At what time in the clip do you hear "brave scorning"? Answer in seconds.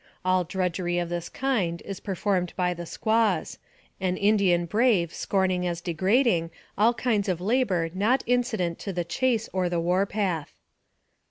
4.65-5.67